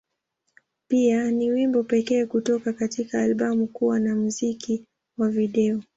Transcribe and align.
Pia, 0.87 1.31
ni 1.31 1.51
wimbo 1.51 1.83
pekee 1.83 2.25
kutoka 2.25 2.73
katika 2.73 3.21
albamu 3.21 3.67
kuwa 3.67 3.99
na 3.99 4.15
muziki 4.15 4.85
wa 5.17 5.29
video. 5.29 5.81